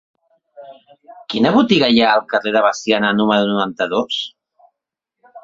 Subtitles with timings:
[1.33, 4.19] Quina botiga hi ha al carrer de Veciana número noranta-dos?